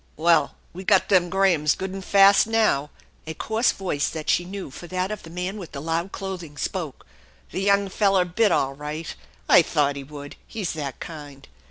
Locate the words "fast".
2.03-2.47